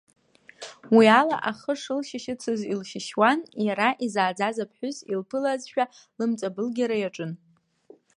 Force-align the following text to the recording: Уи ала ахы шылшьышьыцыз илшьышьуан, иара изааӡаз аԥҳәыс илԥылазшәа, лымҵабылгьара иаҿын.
Уи 0.95 1.05
ала 1.19 1.37
ахы 1.49 1.73
шылшьышьыцыз 1.81 2.61
илшьышьуан, 2.71 3.39
иара 3.65 3.89
изааӡаз 4.05 4.57
аԥҳәыс 4.63 4.97
илԥылазшәа, 5.13 5.83
лымҵабылгьара 6.17 6.97
иаҿын. 6.99 7.31